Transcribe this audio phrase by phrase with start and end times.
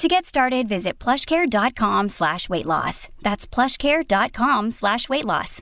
[0.00, 3.10] To get started, visit plushcare.com slash weight loss.
[3.20, 5.60] That's plushcare.com slash weight loss.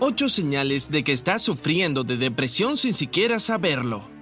[0.00, 4.13] Ocho señales de que estás sufriendo de depresión sin siquiera saberlo.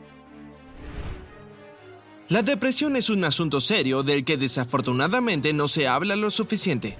[2.32, 6.96] La depresión es un asunto serio del que desafortunadamente no se habla lo suficiente.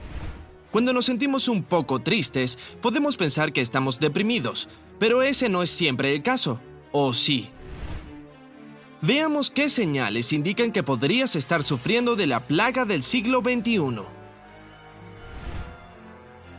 [0.71, 4.69] Cuando nos sentimos un poco tristes, podemos pensar que estamos deprimidos,
[4.99, 6.61] pero ese no es siempre el caso.
[6.93, 7.49] ¿O sí?
[9.01, 14.03] Veamos qué señales indican que podrías estar sufriendo de la plaga del siglo XXI.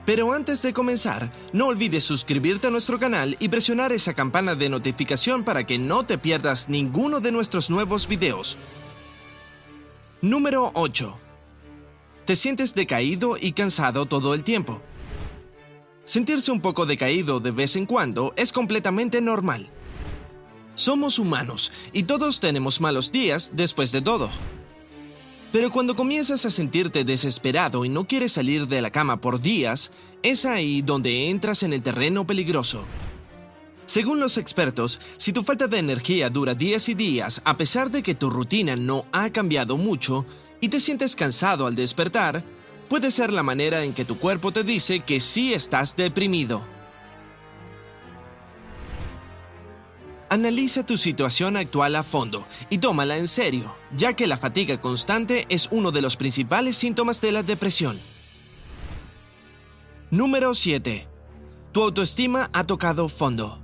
[0.06, 4.68] Pero antes de comenzar, no olvides suscribirte a nuestro canal y presionar esa campana de
[4.68, 8.58] notificación para que no te pierdas ninguno de nuestros nuevos videos.
[10.22, 11.20] Número 8.
[12.26, 14.82] Te sientes decaído y cansado todo el tiempo.
[16.06, 19.70] Sentirse un poco decaído de vez en cuando es completamente normal.
[20.76, 24.30] Somos humanos y todos tenemos malos días después de todo.
[25.54, 29.92] Pero cuando comienzas a sentirte desesperado y no quieres salir de la cama por días,
[30.24, 32.86] es ahí donde entras en el terreno peligroso.
[33.86, 38.02] Según los expertos, si tu falta de energía dura días y días, a pesar de
[38.02, 40.26] que tu rutina no ha cambiado mucho
[40.60, 42.44] y te sientes cansado al despertar,
[42.90, 46.64] puede ser la manera en que tu cuerpo te dice que sí estás deprimido.
[50.34, 55.46] Analiza tu situación actual a fondo y tómala en serio, ya que la fatiga constante
[55.50, 58.00] es uno de los principales síntomas de la depresión.
[60.10, 61.08] Número 7.
[61.72, 63.62] Tu autoestima ha tocado fondo.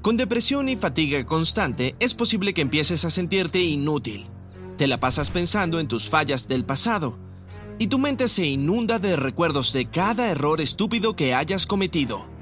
[0.00, 4.24] Con depresión y fatiga constante es posible que empieces a sentirte inútil.
[4.78, 7.18] Te la pasas pensando en tus fallas del pasado
[7.78, 12.32] y tu mente se inunda de recuerdos de cada error estúpido que hayas cometido.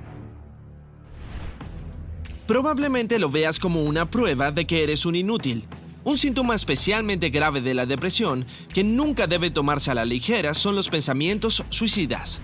[2.52, 5.64] Probablemente lo veas como una prueba de que eres un inútil.
[6.04, 10.74] Un síntoma especialmente grave de la depresión que nunca debe tomarse a la ligera son
[10.74, 12.42] los pensamientos suicidas.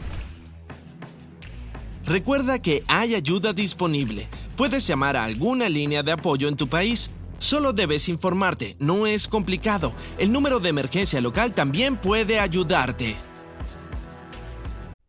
[2.06, 4.28] Recuerda que hay ayuda disponible.
[4.56, 7.10] Puedes llamar a alguna línea de apoyo en tu país.
[7.38, 9.92] Solo debes informarte, no es complicado.
[10.16, 13.14] El número de emergencia local también puede ayudarte.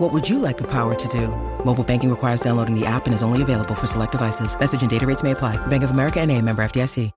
[0.00, 1.28] What would you like the power to do?
[1.64, 4.58] Mobile banking requires downloading the app and is only available for select devices.
[4.58, 5.56] Message and data rates may apply.
[5.68, 7.12] Bank of America and a member FDIC.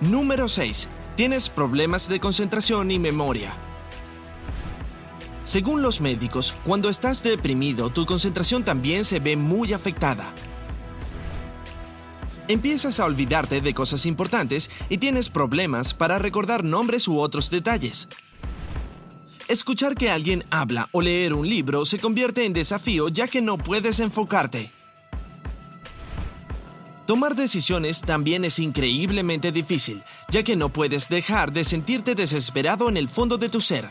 [0.00, 0.88] Número 6.
[1.16, 3.52] Tienes problemas de concentración y memoria.
[5.44, 10.32] Según los médicos, cuando estás deprimido, tu concentración también se ve muy afectada.
[12.48, 18.08] Empiezas a olvidarte de cosas importantes y tienes problemas para recordar nombres u otros detalles.
[19.50, 23.58] Escuchar que alguien habla o leer un libro se convierte en desafío ya que no
[23.58, 24.70] puedes enfocarte.
[27.04, 32.96] Tomar decisiones también es increíblemente difícil, ya que no puedes dejar de sentirte desesperado en
[32.96, 33.88] el fondo de tu ser.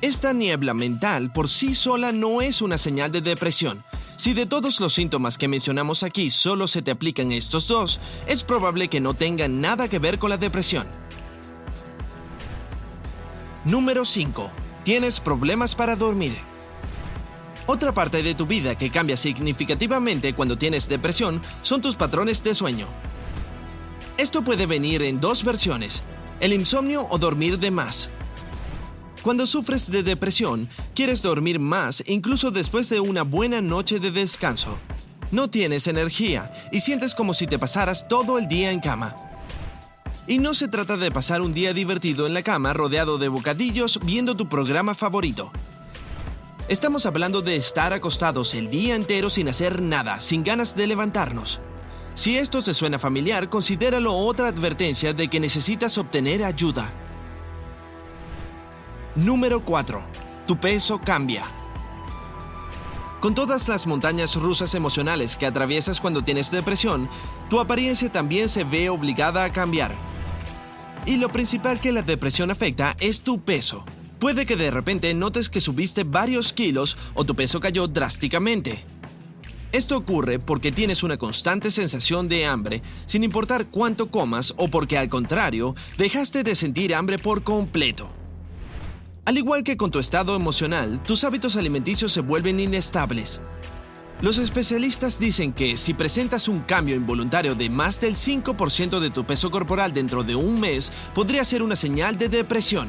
[0.00, 3.84] Esta niebla mental por sí sola no es una señal de depresión.
[4.16, 8.42] Si de todos los síntomas que mencionamos aquí solo se te aplican estos dos, es
[8.42, 10.88] probable que no tengan nada que ver con la depresión.
[13.64, 14.50] Número 5.
[14.82, 16.36] Tienes problemas para dormir.
[17.66, 22.56] Otra parte de tu vida que cambia significativamente cuando tienes depresión son tus patrones de
[22.56, 22.88] sueño.
[24.18, 26.02] Esto puede venir en dos versiones,
[26.40, 28.10] el insomnio o dormir de más.
[29.22, 34.76] Cuando sufres de depresión, quieres dormir más incluso después de una buena noche de descanso.
[35.30, 39.14] No tienes energía y sientes como si te pasaras todo el día en cama.
[40.32, 44.00] Y no se trata de pasar un día divertido en la cama rodeado de bocadillos
[44.02, 45.52] viendo tu programa favorito.
[46.68, 51.60] Estamos hablando de estar acostados el día entero sin hacer nada, sin ganas de levantarnos.
[52.14, 56.90] Si esto te suena familiar, considéralo otra advertencia de que necesitas obtener ayuda.
[59.14, 60.02] Número 4.
[60.46, 61.42] Tu peso cambia.
[63.20, 67.10] Con todas las montañas rusas emocionales que atraviesas cuando tienes depresión,
[67.50, 69.94] tu apariencia también se ve obligada a cambiar.
[71.04, 73.84] Y lo principal que la depresión afecta es tu peso.
[74.20, 78.78] Puede que de repente notes que subiste varios kilos o tu peso cayó drásticamente.
[79.72, 84.96] Esto ocurre porque tienes una constante sensación de hambre, sin importar cuánto comas o porque
[84.96, 88.08] al contrario, dejaste de sentir hambre por completo.
[89.24, 93.40] Al igual que con tu estado emocional, tus hábitos alimenticios se vuelven inestables.
[94.22, 99.26] Los especialistas dicen que si presentas un cambio involuntario de más del 5% de tu
[99.26, 102.88] peso corporal dentro de un mes, podría ser una señal de depresión.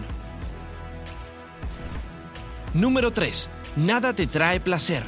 [2.76, 3.50] Número 3.
[3.78, 5.04] Nada te trae placer.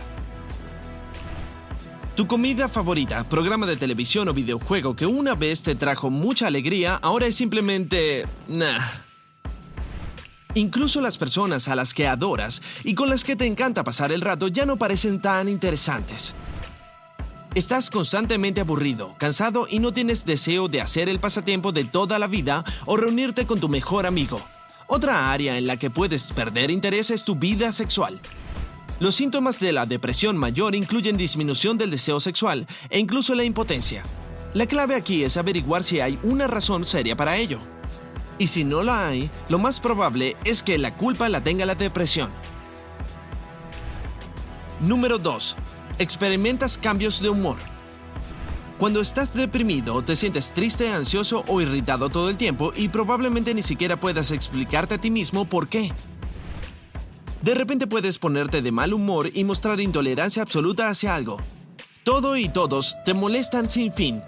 [2.16, 6.96] Tu comida favorita, programa de televisión o videojuego que una vez te trajo mucha alegría,
[6.96, 8.26] ahora es simplemente...
[8.48, 9.05] nah.
[10.56, 14.22] Incluso las personas a las que adoras y con las que te encanta pasar el
[14.22, 16.34] rato ya no parecen tan interesantes.
[17.56, 22.28] Estás constantemente aburrido, cansado y no tienes deseo de hacer el pasatiempo de toda la
[22.28, 24.42] vida o reunirte con tu mejor amigo.
[24.88, 28.22] Otra área en la que puedes perder interés es tu vida sexual.
[29.00, 34.04] Los síntomas de la depresión mayor incluyen disminución del deseo sexual e incluso la impotencia.
[34.54, 37.60] La clave aquí es averiguar si hay una razón seria para ello.
[38.38, 41.76] Y si no la hay, lo más probable es que la culpa la tenga la
[41.76, 42.30] depresión.
[44.82, 45.56] Número 2.
[46.00, 47.56] Experimentas cambios de humor.
[48.78, 53.64] Cuando estás deprimido, te sientes triste, ansioso o irritado todo el tiempo y probablemente ni
[53.64, 55.94] siquiera puedas explicarte a ti mismo por qué.
[57.42, 61.38] De repente puedes ponerte de mal humor y mostrar intolerancia absoluta hacia algo.
[62.04, 64.22] Todo y todos te molestan sin fin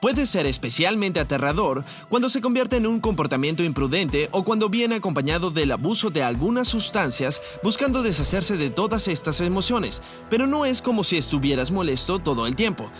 [0.00, 5.50] Puede ser especialmente aterrador cuando se convierte en un comportamiento imprudente o cuando viene acompañado
[5.50, 11.02] del abuso de algunas sustancias buscando deshacerse de todas estas emociones, pero no es como
[11.02, 12.90] si estuvieras molesto todo el tiempo.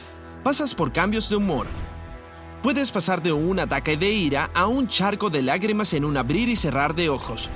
[0.43, 1.67] Pasas por cambios de humor.
[2.63, 6.49] Puedes pasar de un ataque de ira a un charco de lágrimas en un abrir
[6.49, 7.51] y cerrar de ojos.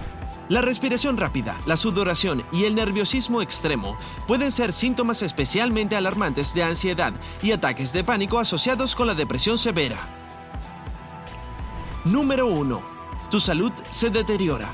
[0.50, 6.64] La respiración rápida, la sudoración y el nerviosismo extremo pueden ser síntomas especialmente alarmantes de
[6.64, 9.96] ansiedad y ataques de pánico asociados con la depresión severa.
[12.04, 12.82] Número 1.
[13.30, 14.68] Tu salud se deteriora.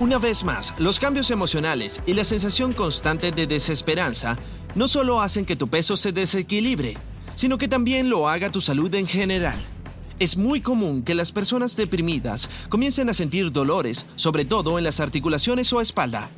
[0.00, 4.36] Una vez más, los cambios emocionales y la sensación constante de desesperanza
[4.74, 6.98] no solo hacen que tu peso se desequilibre,
[7.36, 9.58] sino que también lo haga tu salud en general.
[10.20, 15.00] Es muy común que las personas deprimidas comiencen a sentir dolores, sobre todo en las
[15.00, 16.28] articulaciones o espalda.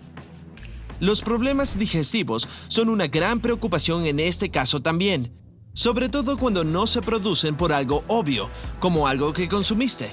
[1.00, 5.32] Los problemas digestivos son una gran preocupación en este caso también,
[5.72, 8.48] sobre todo cuando no se producen por algo obvio,
[8.78, 10.12] como algo que consumiste.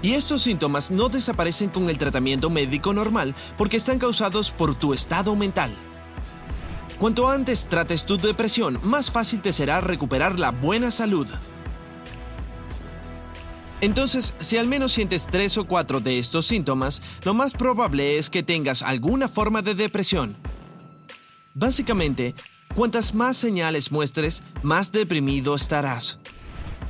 [0.00, 4.94] Y estos síntomas no desaparecen con el tratamiento médico normal porque están causados por tu
[4.94, 5.70] estado mental.
[6.98, 11.26] Cuanto antes trates tu depresión, más fácil te será recuperar la buena salud.
[13.80, 18.28] Entonces, si al menos sientes tres o cuatro de estos síntomas, lo más probable es
[18.28, 20.36] que tengas alguna forma de depresión.
[21.54, 22.34] Básicamente,
[22.74, 26.18] cuantas más señales muestres, más deprimido estarás.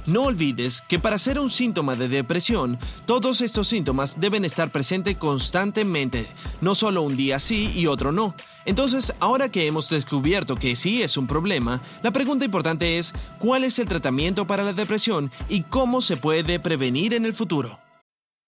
[0.08, 5.18] No olvides que para ser un síntoma de depresión, todos estos síntomas deben estar presentes
[5.18, 6.26] constantemente,
[6.62, 8.34] no solo un día sí y otro no.
[8.64, 13.64] Entonces, ahora que hemos descubierto que sí es un problema, la pregunta importante es, ¿cuál
[13.64, 17.78] es el tratamiento para la depresión y cómo se puede prevenir en el futuro?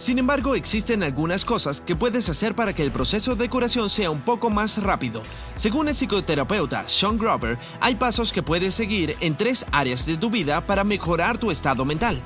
[0.00, 4.10] Sin embargo, existen algunas cosas que puedes hacer para que el proceso de curación sea
[4.10, 5.20] un poco más rápido.
[5.56, 10.30] Según el psicoterapeuta Sean Grover, hay pasos que puedes seguir en tres áreas de tu
[10.30, 12.18] vida para mejorar tu estado mental.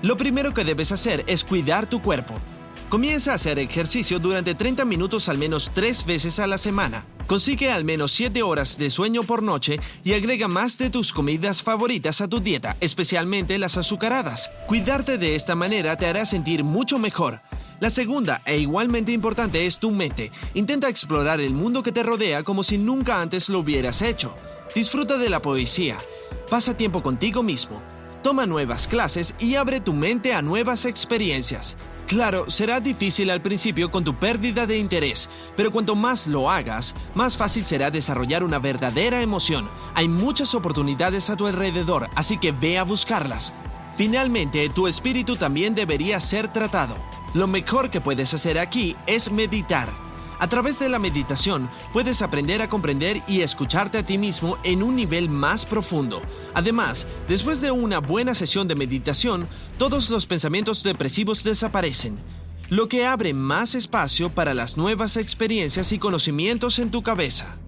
[0.00, 2.32] Lo primero que debes hacer es cuidar tu cuerpo.
[2.88, 7.04] Comienza a hacer ejercicio durante 30 minutos al menos 3 veces a la semana.
[7.30, 11.62] Consigue al menos 7 horas de sueño por noche y agrega más de tus comidas
[11.62, 14.50] favoritas a tu dieta, especialmente las azucaradas.
[14.66, 17.40] Cuidarte de esta manera te hará sentir mucho mejor.
[17.78, 20.32] La segunda e igualmente importante es tu mente.
[20.54, 24.34] Intenta explorar el mundo que te rodea como si nunca antes lo hubieras hecho.
[24.74, 25.98] Disfruta de la poesía.
[26.50, 27.80] Pasa tiempo contigo mismo.
[28.24, 31.76] Toma nuevas clases y abre tu mente a nuevas experiencias.
[32.10, 36.92] Claro, será difícil al principio con tu pérdida de interés, pero cuanto más lo hagas,
[37.14, 39.70] más fácil será desarrollar una verdadera emoción.
[39.94, 43.54] Hay muchas oportunidades a tu alrededor, así que ve a buscarlas.
[43.96, 46.96] Finalmente, tu espíritu también debería ser tratado.
[47.32, 49.88] Lo mejor que puedes hacer aquí es meditar.
[50.40, 54.82] A través de la meditación puedes aprender a comprender y escucharte a ti mismo en
[54.82, 56.22] un nivel más profundo.
[56.54, 62.16] Además, después de una buena sesión de meditación, todos los pensamientos depresivos desaparecen,
[62.70, 67.58] lo que abre más espacio para las nuevas experiencias y conocimientos en tu cabeza.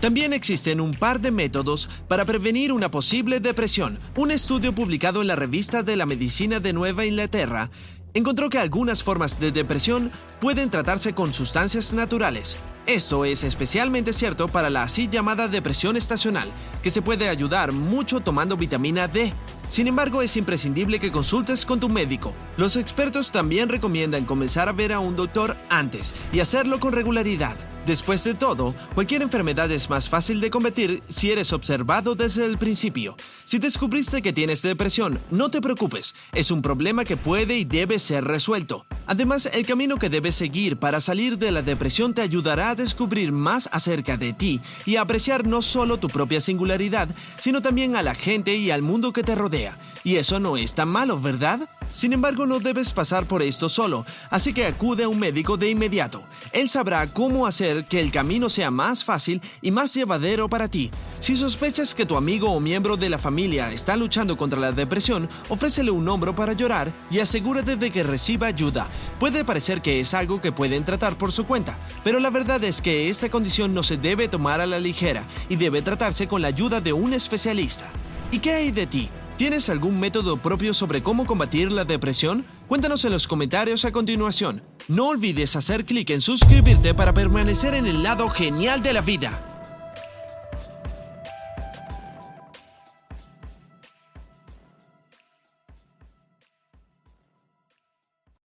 [0.00, 3.98] También existen un par de métodos para prevenir una posible depresión.
[4.16, 7.70] Un estudio publicado en la revista de la Medicina de Nueva Inglaterra
[8.14, 12.56] encontró que algunas formas de depresión pueden tratarse con sustancias naturales.
[12.86, 16.48] Esto es especialmente cierto para la así llamada depresión estacional,
[16.82, 19.32] que se puede ayudar mucho tomando vitamina D.
[19.68, 22.34] Sin embargo, es imprescindible que consultes con tu médico.
[22.56, 27.56] Los expertos también recomiendan comenzar a ver a un doctor antes y hacerlo con regularidad.
[27.86, 32.56] Después de todo, cualquier enfermedad es más fácil de combatir si eres observado desde el
[32.56, 33.14] principio.
[33.44, 37.98] Si descubriste que tienes depresión, no te preocupes, es un problema que puede y debe
[37.98, 38.86] ser resuelto.
[39.06, 43.32] Además, el camino que debes seguir para salir de la depresión te ayudará a descubrir
[43.32, 48.02] más acerca de ti y a apreciar no solo tu propia singularidad, sino también a
[48.02, 49.78] la gente y al mundo que te rodea.
[50.04, 51.68] Y eso no es tan malo, ¿verdad?
[51.94, 55.70] Sin embargo, no debes pasar por esto solo, así que acude a un médico de
[55.70, 56.24] inmediato.
[56.50, 60.90] Él sabrá cómo hacer que el camino sea más fácil y más llevadero para ti.
[61.20, 65.28] Si sospechas que tu amigo o miembro de la familia está luchando contra la depresión,
[65.48, 68.88] ofrécele un hombro para llorar y asegúrate de que reciba ayuda.
[69.20, 72.80] Puede parecer que es algo que pueden tratar por su cuenta, pero la verdad es
[72.80, 76.48] que esta condición no se debe tomar a la ligera y debe tratarse con la
[76.48, 77.88] ayuda de un especialista.
[78.32, 79.08] ¿Y qué hay de ti?
[79.36, 82.44] ¿Tienes algún método propio sobre cómo combatir la depresión?
[82.68, 84.62] Cuéntanos en los comentarios a continuación.
[84.86, 89.53] No olvides hacer clic en suscribirte para permanecer en el lado genial de la vida.